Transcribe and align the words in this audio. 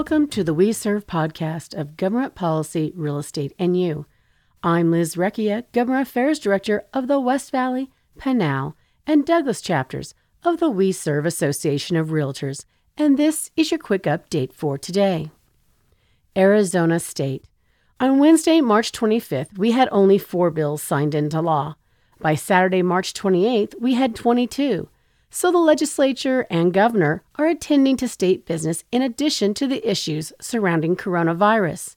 welcome 0.00 0.26
to 0.26 0.42
the 0.42 0.54
We 0.54 0.72
Serve 0.72 1.06
podcast 1.06 1.78
of 1.78 1.98
Government 1.98 2.34
Policy, 2.34 2.90
Real 2.96 3.18
Estate, 3.18 3.52
and 3.58 3.78
You. 3.78 4.06
I'm 4.62 4.90
Liz 4.90 5.14
Recchia, 5.14 5.70
Government 5.72 6.08
Affairs 6.08 6.38
Director 6.38 6.86
of 6.94 7.06
the 7.06 7.20
West 7.20 7.50
Valley, 7.50 7.90
Pinal, 8.16 8.74
and 9.06 9.26
Douglas 9.26 9.60
chapters 9.60 10.14
of 10.42 10.58
the 10.58 10.70
We 10.70 10.90
Serve 10.90 11.26
Association 11.26 11.98
of 11.98 12.08
Realtors, 12.08 12.64
and 12.96 13.18
this 13.18 13.50
is 13.58 13.70
your 13.70 13.78
quick 13.78 14.04
update 14.04 14.54
for 14.54 14.78
today. 14.78 15.30
Arizona 16.34 16.98
State. 16.98 17.44
On 18.00 18.18
Wednesday, 18.18 18.62
March 18.62 18.92
25th, 18.92 19.58
we 19.58 19.72
had 19.72 19.90
only 19.92 20.16
four 20.16 20.50
bills 20.50 20.82
signed 20.82 21.14
into 21.14 21.42
law. 21.42 21.76
By 22.18 22.36
Saturday, 22.36 22.80
March 22.80 23.12
28th, 23.12 23.78
we 23.78 23.92
had 23.92 24.16
22 24.16 24.88
so 25.30 25.52
the 25.52 25.58
legislature 25.58 26.46
and 26.50 26.74
governor 26.74 27.22
are 27.36 27.46
attending 27.46 27.96
to 27.96 28.08
state 28.08 28.44
business 28.44 28.84
in 28.90 29.00
addition 29.00 29.54
to 29.54 29.66
the 29.66 29.88
issues 29.88 30.34
surrounding 30.40 30.96
coronavirus. 30.96 31.96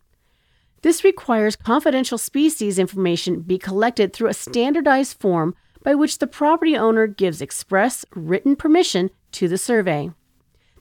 This 0.82 1.04
requires 1.04 1.56
confidential 1.56 2.18
species 2.18 2.78
information 2.78 3.40
be 3.40 3.58
collected 3.58 4.12
through 4.12 4.28
a 4.28 4.34
standardized 4.34 5.18
form 5.20 5.54
by 5.82 5.94
which 5.94 6.18
the 6.18 6.26
property 6.26 6.76
owner 6.76 7.06
gives 7.06 7.40
express 7.40 8.04
written 8.14 8.56
permission 8.56 9.10
to 9.32 9.46
the 9.46 9.58
survey. 9.58 10.10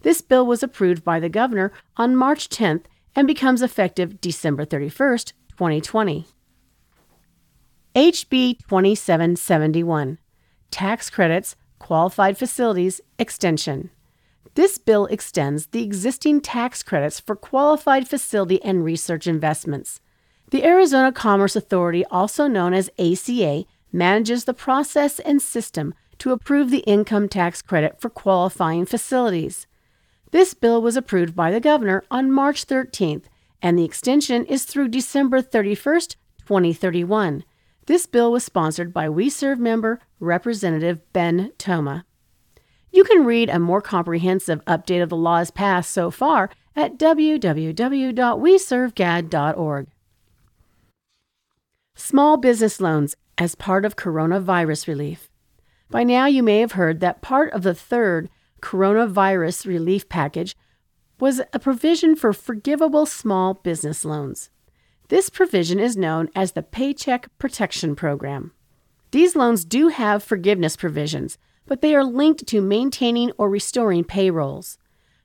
This 0.01 0.21
bill 0.21 0.45
was 0.45 0.63
approved 0.63 1.03
by 1.03 1.19
the 1.19 1.29
governor 1.29 1.71
on 1.97 2.15
March 2.15 2.49
10th 2.49 2.85
and 3.15 3.27
becomes 3.27 3.61
effective 3.61 4.19
December 4.21 4.65
31st, 4.65 5.33
2020. 5.49 6.25
HB 7.95 8.59
2771 8.59 10.17
Tax 10.69 11.09
Credits, 11.09 11.55
Qualified 11.79 12.37
Facilities 12.37 12.99
Extension. 13.17 13.89
This 14.55 14.77
bill 14.77 15.05
extends 15.05 15.67
the 15.67 15.81
existing 15.81 16.41
tax 16.41 16.83
credits 16.83 17.21
for 17.21 17.37
qualified 17.37 18.09
facility 18.09 18.61
and 18.63 18.83
research 18.83 19.27
investments. 19.27 20.01
The 20.51 20.65
Arizona 20.65 21.13
Commerce 21.13 21.55
Authority, 21.55 22.03
also 22.11 22.47
known 22.47 22.73
as 22.73 22.89
ACA, 22.99 23.63
manages 23.93 24.43
the 24.43 24.53
process 24.53 25.19
and 25.21 25.41
system 25.41 25.93
to 26.17 26.33
approve 26.33 26.71
the 26.71 26.79
income 26.79 27.29
tax 27.29 27.61
credit 27.61 28.01
for 28.01 28.09
qualifying 28.09 28.85
facilities. 28.85 29.67
This 30.31 30.53
bill 30.53 30.81
was 30.81 30.97
approved 30.97 31.33
by 31.33 31.49
the 31.49 31.61
governor 31.61 32.03
on 32.11 32.29
March 32.29 32.67
13th, 32.67 33.23
and 33.61 33.79
the 33.79 33.85
extension 33.85 34.45
is 34.47 34.65
through 34.65 34.89
December 34.89 35.41
31st, 35.41 36.17
2031. 36.45 37.45
This 37.87 38.05
bill 38.07 38.31
was 38.31 38.43
sponsored 38.43 38.91
by 38.93 39.09
We 39.09 39.29
Serve 39.29 39.59
member 39.59 39.99
Representative 40.19 41.01
Ben 41.13 41.51
Toma. 41.59 42.03
You 42.91 43.03
can 43.03 43.25
read 43.25 43.47
a 43.49 43.59
more 43.59 43.81
comprehensive 43.81 44.65
update 44.65 45.03
of 45.03 45.09
the 45.09 45.15
laws 45.15 45.51
passed 45.51 45.91
so 45.91 46.09
far 46.09 46.49
at 46.75 46.97
www.weservegad.org. 46.97 49.87
Small 51.93 52.37
business 52.37 52.81
loans 52.81 53.15
as 53.37 53.53
part 53.53 53.85
of 53.85 53.95
coronavirus 53.95 54.87
relief. 54.87 55.29
By 55.91 56.03
now, 56.03 56.25
you 56.25 56.41
may 56.41 56.61
have 56.61 56.71
heard 56.71 57.01
that 57.01 57.21
part 57.21 57.53
of 57.53 57.61
the 57.61 57.75
third 57.75 58.31
coronavirus 58.61 59.67
relief 59.67 60.09
package 60.09 60.57
was 61.19 61.39
a 61.53 61.59
provision 61.59 62.15
for 62.15 62.33
forgivable 62.33 63.05
small 63.05 63.53
business 63.53 64.03
loans. 64.03 64.49
This 65.07 65.29
provision 65.29 65.79
is 65.79 65.95
known 65.95 66.29
as 66.35 66.53
the 66.53 66.63
Paycheck 66.63 67.29
Protection 67.37 67.95
Program. 67.95 68.53
These 69.11 69.35
loans 69.35 69.63
do 69.63 69.89
have 69.89 70.23
forgiveness 70.23 70.75
provisions, 70.75 71.37
but 71.67 71.81
they 71.81 71.93
are 71.93 72.03
linked 72.03 72.47
to 72.47 72.59
maintaining 72.59 73.31
or 73.37 73.47
restoring 73.47 74.03
payrolls. 74.03 74.79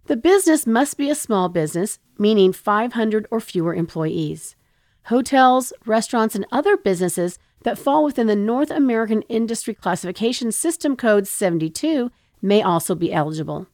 The 0.04 0.19
business 0.19 0.66
must 0.66 0.98
be 0.98 1.08
a 1.08 1.14
small 1.14 1.48
business, 1.48 1.98
meaning 2.19 2.52
500 2.52 3.26
or 3.30 3.40
fewer 3.40 3.74
employees. 3.74 4.54
Hotels, 5.04 5.72
restaurants, 5.86 6.34
and 6.34 6.46
other 6.52 6.76
businesses 6.76 7.38
that 7.62 7.78
fall 7.78 8.04
within 8.04 8.26
the 8.26 8.36
North 8.36 8.70
American 8.70 9.22
Industry 9.22 9.72
Classification 9.72 10.52
System 10.52 10.94
Code 10.94 11.26
72 11.26 12.10
may 12.42 12.60
also 12.60 12.94
be 12.94 13.12
eligible. 13.12 13.66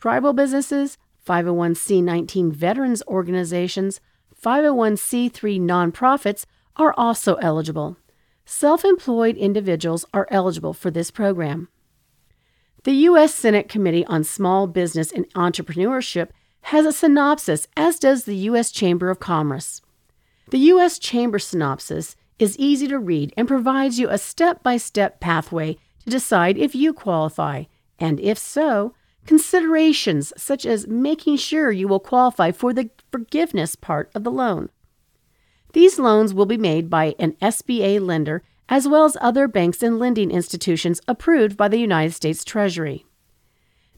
Tribal 0.00 0.32
businesses, 0.32 0.98
501c19 1.24 2.52
veterans 2.52 3.02
organizations, 3.06 4.00
501c3 4.42 5.60
nonprofits 5.60 6.44
are 6.76 6.94
also 6.96 7.36
eligible. 7.36 7.96
Self 8.44 8.84
employed 8.84 9.36
individuals 9.36 10.04
are 10.12 10.26
eligible 10.30 10.72
for 10.72 10.90
this 10.90 11.10
program. 11.10 11.68
The 12.84 12.92
U.S. 12.92 13.32
Senate 13.32 13.68
Committee 13.68 14.04
on 14.06 14.24
Small 14.24 14.66
Business 14.66 15.12
and 15.12 15.32
Entrepreneurship 15.34 16.30
has 16.62 16.84
a 16.84 16.92
synopsis, 16.92 17.68
as 17.76 18.00
does 18.00 18.24
the 18.24 18.36
U.S. 18.36 18.72
Chamber 18.72 19.10
of 19.10 19.20
Commerce. 19.20 19.80
The 20.50 20.58
U.S. 20.58 20.98
Chamber 20.98 21.38
synopsis 21.38 22.16
is 22.38 22.58
easy 22.58 22.88
to 22.88 22.98
read 22.98 23.32
and 23.36 23.46
provides 23.46 24.00
you 24.00 24.08
a 24.08 24.18
step 24.18 24.62
by 24.64 24.76
step 24.76 25.20
pathway 25.20 25.74
to 26.04 26.10
decide 26.10 26.58
if 26.58 26.74
you 26.74 26.92
qualify, 26.92 27.64
and 28.00 28.18
if 28.18 28.36
so, 28.36 28.94
considerations 29.26 30.32
such 30.36 30.66
as 30.66 30.86
making 30.86 31.36
sure 31.36 31.70
you 31.70 31.88
will 31.88 32.00
qualify 32.00 32.50
for 32.50 32.72
the 32.72 32.90
forgiveness 33.10 33.76
part 33.76 34.10
of 34.14 34.24
the 34.24 34.30
loan. 34.30 34.68
These 35.72 35.98
loans 35.98 36.34
will 36.34 36.46
be 36.46 36.56
made 36.56 36.90
by 36.90 37.14
an 37.18 37.32
SBA 37.40 38.00
lender 38.00 38.42
as 38.68 38.88
well 38.88 39.04
as 39.04 39.16
other 39.20 39.48
banks 39.48 39.82
and 39.82 39.98
lending 39.98 40.30
institutions 40.30 41.00
approved 41.06 41.56
by 41.56 41.68
the 41.68 41.78
United 41.78 42.12
States 42.12 42.44
Treasury. 42.44 43.04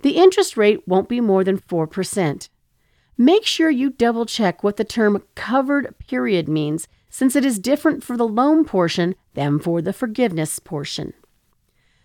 The 0.02 0.16
interest 0.16 0.56
rate 0.56 0.86
won't 0.86 1.08
be 1.08 1.20
more 1.20 1.44
than 1.44 1.58
4%. 1.58 2.48
Make 3.16 3.46
sure 3.46 3.70
you 3.70 3.90
double 3.90 4.26
check 4.26 4.62
what 4.62 4.76
the 4.76 4.84
term 4.84 5.22
covered 5.34 5.94
period 5.98 6.48
means 6.48 6.88
since 7.08 7.36
it 7.36 7.44
is 7.44 7.60
different 7.60 8.02
for 8.02 8.16
the 8.16 8.26
loan 8.26 8.64
portion 8.64 9.14
than 9.34 9.60
for 9.60 9.80
the 9.80 9.92
forgiveness 9.92 10.58
portion. 10.58 11.14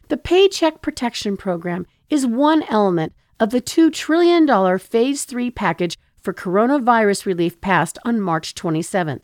The 0.10 0.18
Paycheck 0.18 0.82
Protection 0.82 1.36
Program 1.36 1.88
is 2.10 2.26
one 2.26 2.64
element 2.70 3.14
of 3.40 3.52
the 3.52 3.62
$2 3.62 3.94
trillion 3.94 4.80
Phase 4.80 5.26
3 5.26 5.52
package 5.52 5.98
for 6.22 6.34
coronavirus 6.34 7.26
relief 7.26 7.62
passed 7.62 7.98
on 8.04 8.20
March 8.20 8.54
27th. 8.56 9.24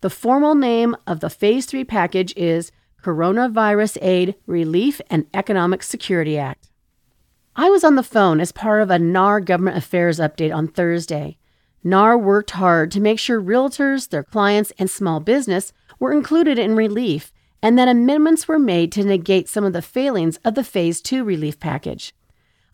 The 0.00 0.10
formal 0.10 0.54
name 0.54 0.96
of 1.06 1.20
the 1.20 1.30
Phase 1.30 1.66
3 1.66 1.84
package 1.84 2.32
is 2.36 2.70
Coronavirus 3.02 3.98
Aid, 4.02 4.34
Relief, 4.46 5.00
and 5.08 5.26
Economic 5.32 5.82
Security 5.82 6.36
Act. 6.36 6.68
I 7.56 7.70
was 7.70 7.82
on 7.82 7.96
the 7.96 8.02
phone 8.02 8.40
as 8.40 8.52
part 8.52 8.82
of 8.82 8.90
a 8.90 8.98
NAR 8.98 9.40
government 9.40 9.76
affairs 9.76 10.20
update 10.20 10.54
on 10.54 10.68
Thursday. 10.68 11.38
NAR 11.82 12.18
worked 12.18 12.52
hard 12.52 12.90
to 12.92 13.00
make 13.00 13.18
sure 13.18 13.40
realtors, 13.40 14.10
their 14.10 14.22
clients, 14.22 14.72
and 14.78 14.90
small 14.90 15.20
business 15.20 15.72
were 15.98 16.12
included 16.12 16.58
in 16.58 16.76
relief 16.76 17.32
and 17.62 17.78
that 17.78 17.88
amendments 17.88 18.46
were 18.46 18.58
made 18.58 18.92
to 18.92 19.04
negate 19.04 19.48
some 19.48 19.64
of 19.64 19.72
the 19.72 19.82
failings 19.82 20.38
of 20.44 20.54
the 20.54 20.64
Phase 20.64 21.00
2 21.00 21.24
relief 21.24 21.58
package. 21.58 22.14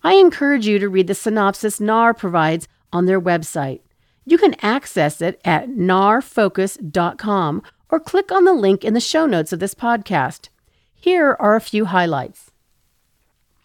I 0.02 0.14
encourage 0.14 0.66
you 0.66 0.78
to 0.78 0.88
read 0.88 1.06
the 1.06 1.14
synopsis 1.14 1.80
NAR 1.80 2.12
provides 2.12 2.68
on 2.92 3.06
their 3.06 3.20
website. 3.20 3.80
You 4.26 4.38
can 4.38 4.54
access 4.62 5.20
it 5.20 5.40
at 5.44 5.68
narfocus.com 5.70 7.62
or 7.90 8.00
click 8.00 8.32
on 8.32 8.44
the 8.44 8.52
link 8.52 8.84
in 8.84 8.94
the 8.94 9.00
show 9.00 9.26
notes 9.26 9.52
of 9.52 9.60
this 9.60 9.74
podcast. 9.74 10.48
Here 10.94 11.36
are 11.38 11.54
a 11.54 11.60
few 11.60 11.86
highlights 11.86 12.50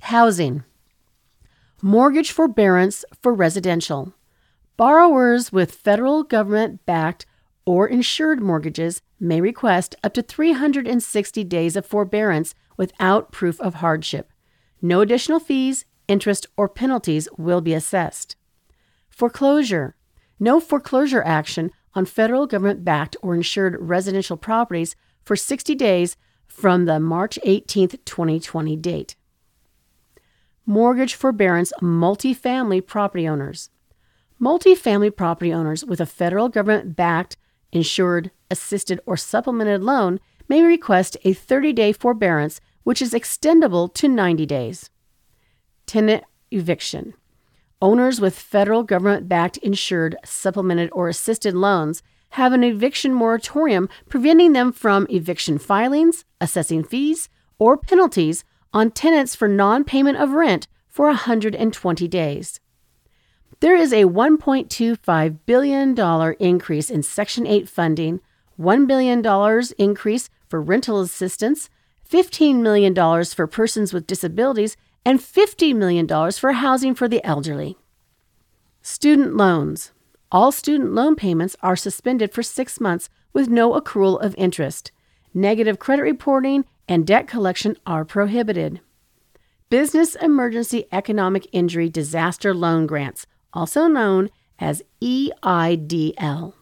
Housing, 0.02 0.64
mortgage 1.82 2.32
forbearance 2.32 3.04
for 3.22 3.34
residential. 3.34 4.14
Borrowers 4.78 5.52
with 5.52 5.76
federal 5.76 6.24
government 6.24 6.86
backed 6.86 7.26
or 7.66 7.88
insured 7.88 8.42
mortgages 8.42 9.02
may 9.20 9.42
request 9.42 9.96
up 10.04 10.14
to 10.14 10.22
360 10.22 11.44
days 11.44 11.76
of 11.76 11.86
forbearance 11.86 12.56
without 12.78 13.32
proof 13.32 13.60
of 13.62 13.76
hardship. 13.76 14.32
No 14.82 15.02
additional 15.02 15.40
fees, 15.40 15.86
interest, 16.08 16.48
or 16.58 16.70
penalties 16.70 17.28
will 17.38 17.62
be 17.62 17.74
assessed. 17.74 18.36
Foreclosure. 19.10 19.96
No 20.40 20.60
foreclosure 20.60 21.22
action 21.24 21.72
on 21.94 22.06
federal 22.06 22.48
government 22.48 22.86
backed 22.86 23.18
or 23.22 23.36
insured 23.36 23.78
residential 23.80 24.38
properties 24.38 24.96
for 25.24 25.36
60 25.36 25.76
days 25.76 26.16
from 26.48 26.86
the 26.86 27.00
March 27.00 27.38
18, 27.44 27.90
2020 28.06 28.76
date. 28.78 29.16
Mortgage 30.66 31.16
forbearance 31.16 31.74
multifamily 31.82 32.86
property 32.86 33.28
owners. 33.28 33.70
Multifamily 34.40 35.16
property 35.16 35.52
owners 35.52 35.84
with 35.84 36.00
a 36.00 36.06
federal 36.06 36.48
government 36.48 36.96
backed, 36.96 37.38
insured, 37.72 38.32
assisted, 38.50 39.00
or 39.06 39.18
supplemented 39.18 39.84
loan 39.84 40.20
may 40.48 40.62
request 40.64 41.16
a 41.24 41.34
30 41.34 41.74
day 41.74 41.92
forbearance, 41.92 42.60
which 42.84 43.02
is 43.02 43.14
extendable 43.14 43.94
to 43.94 44.08
90 44.08 44.46
days. 44.46 44.90
Tenant 45.86 46.24
eviction. 46.52 47.14
Owners 47.82 48.20
with 48.20 48.38
federal 48.38 48.84
government 48.84 49.30
backed, 49.30 49.58
insured, 49.58 50.18
supplemented, 50.26 50.90
or 50.92 51.08
assisted 51.08 51.54
loans 51.54 52.04
have 52.32 52.52
an 52.52 52.64
eviction 52.64 53.14
moratorium 53.14 53.88
preventing 54.10 54.54
them 54.54 54.72
from 54.72 55.08
eviction 55.10 55.58
filings, 55.58 56.26
assessing 56.42 56.84
fees, 56.84 57.30
or 57.58 57.78
penalties 57.78 58.44
on 58.74 58.92
tenants 58.92 59.36
for 59.36 59.48
non 59.48 59.84
payment 59.84 60.18
of 60.18 60.32
rent 60.32 60.68
for 60.88 61.06
120 61.08 62.08
days. 62.08 62.60
There 63.62 63.76
is 63.76 63.92
a 63.92 64.06
$1.25 64.06 65.38
billion 65.46 66.36
increase 66.40 66.90
in 66.90 67.04
Section 67.04 67.46
8 67.46 67.68
funding, 67.68 68.22
$1 68.58 68.88
billion 68.88 69.64
increase 69.78 70.30
for 70.48 70.62
rental 70.62 71.02
assistance, 71.02 71.70
$15 72.10 72.62
million 72.62 72.96
for 73.26 73.48
persons 73.48 73.92
with 73.92 74.08
disabilities, 74.08 74.78
and 75.04 75.20
$50 75.20 75.76
million 75.76 76.08
for 76.32 76.54
housing 76.54 76.96
for 76.96 77.10
the 77.10 77.22
elderly. 77.26 77.78
Student 78.82 79.36
loans. 79.36 79.92
All 80.32 80.54
student 80.54 80.94
loan 80.94 81.18
payments 81.18 81.58
are 81.62 81.76
suspended 81.76 82.32
for 82.32 82.44
six 82.44 82.80
months 82.80 83.10
with 83.34 83.50
no 83.50 83.74
accrual 83.74 84.24
of 84.24 84.36
interest. 84.38 84.94
Negative 85.34 85.78
credit 85.78 86.04
reporting 86.04 86.64
and 86.88 87.06
debt 87.06 87.28
collection 87.28 87.76
are 87.86 88.06
prohibited. 88.06 88.80
Business 89.70 90.16
Emergency 90.16 90.86
Economic 90.94 91.46
Injury 91.52 91.90
Disaster 91.90 92.54
Loan 92.54 92.88
Grants 92.88 93.28
also 93.54 93.88
known 93.88 94.30
as 94.60 94.84
EIDL. 95.02 96.54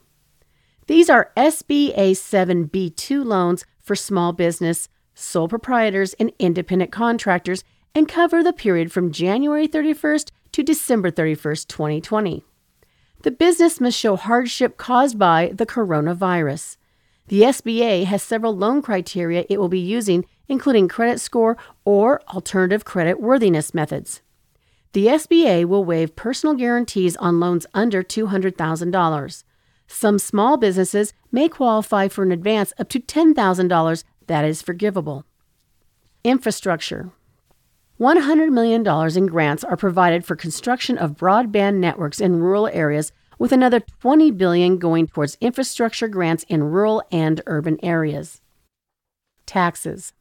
These 0.88 1.10
are 1.10 1.32
SBA 1.36 2.12
7B2 2.12 3.26
loans 3.26 3.66
for 3.82 3.96
small 3.96 4.32
business, 4.32 4.88
sole 5.14 5.48
proprietors, 5.48 6.14
and 6.14 6.32
independent 6.40 6.92
contractors 6.92 7.64
and 7.94 8.08
cover 8.08 8.44
the 8.44 8.54
period 8.54 8.92
from 8.92 9.12
January 9.12 9.68
31st 9.68 10.30
to 10.52 10.64
December 10.64 11.12
31st, 11.12 11.68
2020. 11.68 12.44
The 13.24 13.32
business 13.32 13.82
must 13.82 13.98
show 13.98 14.16
hardship 14.16 14.78
caused 14.78 15.18
by 15.18 15.52
the 15.54 15.66
coronavirus. 15.66 16.78
The 17.28 17.42
SBA 17.42 18.06
has 18.06 18.24
several 18.24 18.56
loan 18.56 18.82
criteria 18.82 19.46
it 19.50 19.60
will 19.60 19.68
be 19.68 19.80
using, 19.80 20.26
including 20.48 20.88
credit 20.88 21.20
score 21.20 21.58
or 21.84 22.22
alternative 22.30 22.86
credit 22.86 23.20
worthiness 23.20 23.74
methods. 23.74 24.22
The 24.94 25.08
SBA 25.08 25.66
will 25.66 25.84
waive 25.84 26.16
personal 26.16 26.56
guarantees 26.56 27.16
on 27.18 27.40
loans 27.40 27.66
under 27.74 28.02
$200,000. 28.02 29.44
Some 29.88 30.20
small 30.20 30.58
businesses 30.58 31.14
may 31.32 31.48
qualify 31.48 32.08
for 32.08 32.24
an 32.24 32.32
advance 32.32 32.74
up 32.78 32.90
to 32.90 33.00
$10,000 33.00 34.04
that 34.28 34.46
is 34.46 34.62
forgivable. 34.62 35.26
Infrastructure 36.24 37.12
$100 38.00 38.52
million 38.52 38.86
in 39.18 39.26
grants 39.26 39.64
are 39.64 39.78
provided 39.78 40.24
for 40.24 40.36
construction 40.36 40.98
of 40.98 41.16
broadband 41.16 41.78
networks 41.78 42.22
in 42.22 42.40
rural 42.40 42.68
areas 42.68 43.12
with 43.40 43.52
another 43.52 43.80
$20 43.80 44.38
billion 44.38 44.78
going 44.78 45.08
towards 45.08 45.38
infrastructure 45.42 46.08
grants 46.08 46.46
in 46.48 46.64
rural 46.64 47.02
and 47.12 47.42
urban 47.48 47.78
areas. 47.84 48.42
Taxes. 49.46 50.14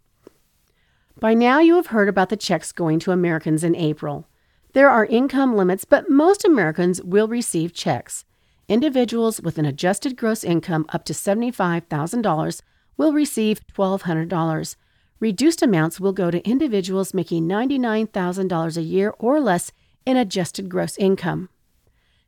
By 1.19 1.35
now 1.35 1.59
you 1.61 1.77
have 1.77 1.89
heard 1.89 2.09
about 2.09 2.29
the 2.29 2.37
checks 2.37 2.73
going 2.73 2.99
to 3.01 3.13
Americans 3.13 3.65
in 3.65 3.75
April. 3.75 4.27
There 4.77 4.91
are 4.91 5.07
income 5.07 5.57
limits, 5.57 5.87
but 5.87 6.11
most 6.11 6.45
Americans 6.45 7.01
will 7.03 7.29
receive 7.29 7.73
checks. 7.73 8.27
Individuals 8.69 9.41
with 9.41 9.57
an 9.57 9.65
adjusted 9.65 10.19
gross 10.19 10.45
income 10.45 10.85
up 10.91 11.03
to 11.07 11.15
$75,000 11.15 12.61
will 12.99 13.15
receive 13.15 13.67
$1,200. 13.75 14.77
Reduced 15.19 15.63
amounts 15.63 15.99
will 15.99 16.13
go 16.13 16.31
to 16.31 16.47
individuals 16.47 17.15
making 17.15 17.49
$99,000 17.49 18.77
a 18.77 18.83
year 18.83 19.15
or 19.19 19.41
less 19.41 19.73
in 20.05 20.19
adjusted 20.19 20.69
gross 20.69 20.99
income. 20.99 21.49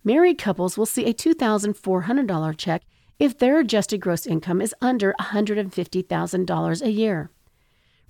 Married 0.03 0.39
couples 0.39 0.79
will 0.79 0.87
see 0.87 1.05
a 1.05 1.13
$2,400 1.13 2.57
check 2.57 2.83
if 3.19 3.37
their 3.37 3.59
adjusted 3.59 4.01
gross 4.01 4.27
income 4.27 4.63
is 4.63 4.75
under 4.81 5.15
$150,000 5.21 6.81
a 6.81 6.91
year. 6.91 7.31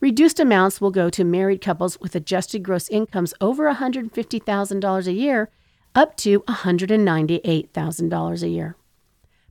Reduced 0.01 0.39
amounts 0.39 0.81
will 0.81 0.93
go 0.93 1.11
to 1.11 1.25
married 1.25 1.61
couples 1.61 1.99
with 2.01 2.15
adjusted 2.15 2.63
gross 2.63 2.89
incomes 2.89 3.35
over 3.41 3.65
$150,000 3.73 5.07
a 5.07 5.13
year 5.13 5.51
up 5.95 6.17
to 6.19 6.41
$198,000 6.43 8.43
a 8.43 8.49
year. 8.49 8.77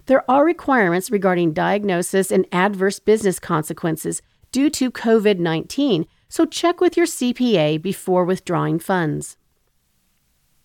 There 0.05 0.29
are 0.29 0.45
requirements 0.45 1.09
regarding 1.09 1.53
diagnosis 1.53 2.31
and 2.31 2.45
adverse 2.51 2.99
business 2.99 3.39
consequences 3.39 4.21
due 4.51 4.69
to 4.71 4.91
COVID 4.91 5.39
19, 5.39 6.05
so 6.29 6.45
check 6.45 6.79
with 6.79 6.95
your 6.95 7.07
CPA 7.07 7.81
before 7.81 8.23
withdrawing 8.23 8.77
funds. 8.79 9.37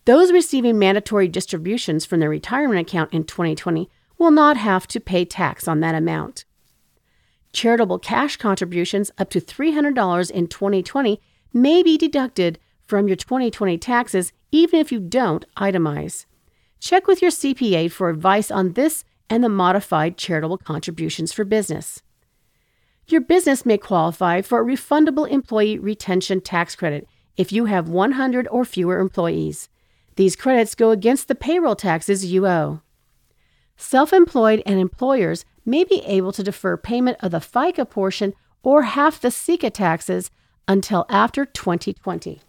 Those 0.04 0.32
receiving 0.32 0.78
mandatory 0.78 1.28
distributions 1.28 2.04
from 2.04 2.20
their 2.20 2.28
retirement 2.28 2.80
account 2.80 3.14
in 3.14 3.24
2020 3.24 3.88
will 4.22 4.30
not 4.30 4.56
have 4.56 4.86
to 4.86 5.00
pay 5.00 5.24
tax 5.24 5.66
on 5.66 5.80
that 5.80 5.96
amount. 5.96 6.44
Charitable 7.52 7.98
cash 7.98 8.36
contributions 8.36 9.10
up 9.18 9.28
to 9.30 9.40
$300 9.40 10.30
in 10.30 10.46
2020 10.46 11.20
may 11.52 11.82
be 11.82 11.98
deducted 11.98 12.60
from 12.86 13.08
your 13.08 13.16
2020 13.16 13.76
taxes 13.78 14.32
even 14.52 14.78
if 14.78 14.92
you 14.92 15.00
don't 15.00 15.44
itemize. 15.56 16.26
Check 16.78 17.08
with 17.08 17.20
your 17.20 17.32
CPA 17.32 17.90
for 17.90 18.08
advice 18.08 18.50
on 18.50 18.74
this 18.74 19.04
and 19.28 19.42
the 19.42 19.48
modified 19.48 20.16
charitable 20.16 20.58
contributions 20.58 21.32
for 21.32 21.44
business. 21.44 22.00
Your 23.08 23.20
business 23.20 23.66
may 23.66 23.76
qualify 23.76 24.40
for 24.40 24.60
a 24.60 24.64
refundable 24.64 25.28
employee 25.28 25.80
retention 25.80 26.40
tax 26.40 26.76
credit 26.76 27.08
if 27.36 27.50
you 27.50 27.64
have 27.64 27.88
100 27.88 28.46
or 28.52 28.64
fewer 28.64 29.00
employees. 29.00 29.68
These 30.14 30.36
credits 30.36 30.76
go 30.76 30.90
against 30.90 31.26
the 31.26 31.34
payroll 31.34 31.74
taxes 31.74 32.24
you 32.24 32.46
owe. 32.46 32.82
Self 33.76 34.12
employed 34.12 34.62
and 34.64 34.78
employers 34.78 35.44
may 35.64 35.84
be 35.84 36.02
able 36.06 36.32
to 36.32 36.42
defer 36.42 36.76
payment 36.76 37.16
of 37.20 37.30
the 37.30 37.38
FICA 37.40 37.88
portion 37.88 38.34
or 38.62 38.82
half 38.82 39.20
the 39.20 39.28
SECA 39.28 39.72
taxes 39.72 40.30
until 40.68 41.04
after 41.08 41.44
2020. 41.44 42.40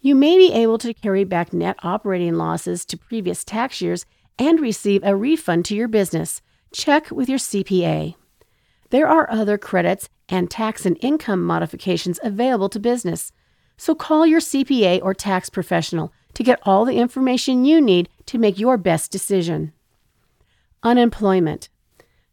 You 0.00 0.14
may 0.14 0.36
be 0.36 0.52
able 0.52 0.78
to 0.78 0.94
carry 0.94 1.24
back 1.24 1.52
net 1.52 1.76
operating 1.82 2.34
losses 2.34 2.84
to 2.86 2.98
previous 2.98 3.42
tax 3.42 3.80
years 3.80 4.06
and 4.38 4.60
receive 4.60 5.02
a 5.02 5.16
refund 5.16 5.64
to 5.66 5.74
your 5.74 5.88
business. 5.88 6.42
Check 6.72 7.10
with 7.10 7.28
your 7.28 7.38
CPA. 7.38 8.14
There 8.90 9.08
are 9.08 9.30
other 9.30 9.58
credits 9.58 10.08
and 10.28 10.50
tax 10.50 10.84
and 10.86 10.98
income 11.00 11.42
modifications 11.42 12.20
available 12.22 12.68
to 12.70 12.80
business, 12.80 13.32
so 13.76 13.94
call 13.94 14.26
your 14.26 14.40
CPA 14.40 15.00
or 15.02 15.14
tax 15.14 15.48
professional 15.48 16.12
to 16.34 16.42
get 16.42 16.60
all 16.62 16.84
the 16.84 16.98
information 16.98 17.64
you 17.64 17.80
need 17.80 18.08
to 18.26 18.38
make 18.38 18.58
your 18.58 18.76
best 18.76 19.10
decision. 19.10 19.72
Unemployment. 20.84 21.70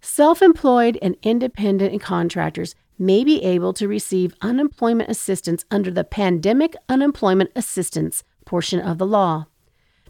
Self 0.02 0.42
employed 0.42 1.00
and 1.02 1.16
independent 1.24 2.02
contractors 2.02 2.76
may 3.00 3.24
be 3.24 3.42
able 3.44 3.72
to 3.72 3.88
receive 3.88 4.36
unemployment 4.42 5.10
assistance 5.10 5.64
under 5.72 5.90
the 5.90 6.04
Pandemic 6.04 6.76
Unemployment 6.90 7.50
Assistance 7.56 8.26
portion 8.46 8.82
of 8.82 8.98
the 8.98 9.06
law. 9.06 9.46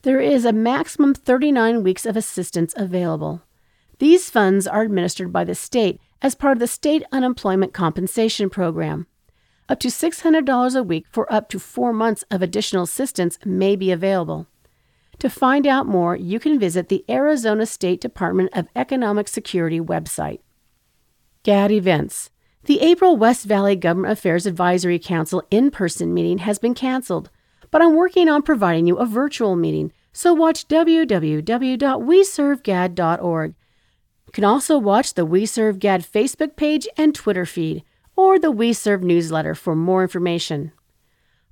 There 0.01 0.19
is 0.19 0.43
a 0.43 0.51
maximum 0.51 1.13
39 1.13 1.83
weeks 1.83 2.03
of 2.07 2.17
assistance 2.17 2.73
available. 2.75 3.43
These 3.99 4.31
funds 4.31 4.65
are 4.65 4.81
administered 4.81 5.31
by 5.31 5.43
the 5.43 5.53
state 5.53 6.01
as 6.23 6.33
part 6.33 6.53
of 6.53 6.59
the 6.59 6.67
State 6.67 7.03
Unemployment 7.11 7.73
Compensation 7.73 8.49
Program. 8.49 9.05
Up 9.69 9.79
to 9.81 9.89
$600 9.89 10.75
a 10.75 10.83
week 10.83 11.05
for 11.11 11.31
up 11.31 11.47
to 11.49 11.59
four 11.59 11.93
months 11.93 12.23
of 12.31 12.41
additional 12.41 12.83
assistance 12.83 13.37
may 13.45 13.75
be 13.75 13.91
available. 13.91 14.47
To 15.21 15.29
find 15.29 15.65
out 15.67 15.85
more, 15.85 16.15
you 16.15 16.39
can 16.39 16.57
visit 16.57 16.89
the 16.89 17.05
Arizona 17.07 17.67
State 17.67 18.01
Department 18.01 18.49
of 18.53 18.67
Economic 18.75 19.27
Security 19.27 19.79
website. 19.79 20.39
GAD 21.43 21.71
Events 21.71 22.31
the 22.63 22.81
April 22.81 23.15
West 23.15 23.45
Valley 23.45 23.75
Government 23.75 24.13
Affairs 24.13 24.47
Advisory 24.47 24.97
Council 24.97 25.43
in 25.51 25.69
person 25.69 26.11
meeting 26.11 26.39
has 26.39 26.57
been 26.57 26.73
canceled, 26.73 27.29
but 27.69 27.83
I'm 27.83 27.95
working 27.95 28.29
on 28.29 28.41
providing 28.41 28.87
you 28.87 28.97
a 28.97 29.05
virtual 29.05 29.55
meeting, 29.55 29.93
so 30.11 30.33
watch 30.33 30.67
www.weservegad.org. 30.67 33.55
You 34.25 34.31
can 34.31 34.43
also 34.43 34.79
watch 34.79 35.13
the 35.13 35.25
We 35.25 35.45
Serve 35.45 35.77
GAD 35.77 36.01
Facebook 36.01 36.55
page 36.55 36.87
and 36.97 37.13
Twitter 37.13 37.45
feed, 37.45 37.83
or 38.15 38.39
the 38.39 38.49
We 38.49 38.73
Serve 38.73 39.03
newsletter 39.03 39.53
for 39.53 39.75
more 39.75 40.01
information. 40.01 40.71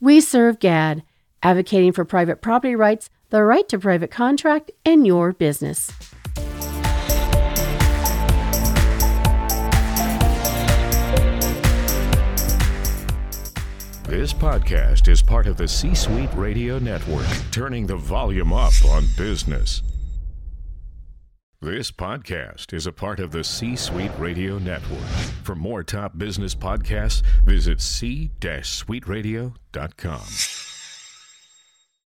We 0.00 0.20
serve 0.20 0.60
GAD, 0.60 1.02
advocating 1.42 1.92
for 1.92 2.04
private 2.04 2.42
property 2.42 2.76
rights, 2.76 3.08
the 3.30 3.42
right 3.42 3.66
to 3.70 3.78
private 3.78 4.10
contract, 4.10 4.70
and 4.84 5.06
your 5.06 5.32
business. 5.32 5.90
This 14.12 14.34
podcast 14.34 15.08
is 15.08 15.22
part 15.22 15.46
of 15.46 15.56
the 15.56 15.66
C 15.66 15.94
Suite 15.94 16.34
Radio 16.34 16.78
Network, 16.78 17.24
turning 17.50 17.86
the 17.86 17.96
volume 17.96 18.52
up 18.52 18.74
on 18.84 19.06
business. 19.16 19.82
This 21.62 21.90
podcast 21.90 22.74
is 22.74 22.86
a 22.86 22.92
part 22.92 23.20
of 23.20 23.30
the 23.30 23.42
C 23.42 23.74
Suite 23.74 24.12
Radio 24.18 24.58
Network. 24.58 25.00
For 25.44 25.54
more 25.54 25.82
top 25.82 26.18
business 26.18 26.54
podcasts, 26.54 27.22
visit 27.46 27.80
c-suiteradio.com. 27.80 30.61